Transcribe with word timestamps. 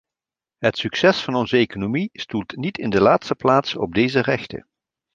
Het 0.57 0.77
succes 0.77 1.21
van 1.23 1.35
onze 1.35 1.57
economie 1.57 2.09
stoelt 2.13 2.55
niet 2.55 2.77
in 2.77 2.89
de 2.89 3.01
laatste 3.01 3.35
plaats 3.35 3.75
op 3.75 3.93
deze 3.93 4.19
rechten. 4.21 4.67